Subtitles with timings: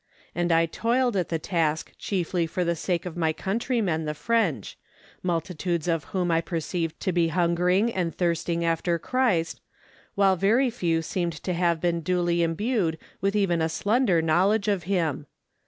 [0.33, 4.75] And I toiled at the task chiefly for the sake of my countrymen the French,
[5.21, 9.61] multitudes of whom I perceived to be hungering and thirsting after Christ,
[10.15, 14.85] while very few seemed to have been duly imbued with even a slender knowledge of
[14.85, 15.27] him.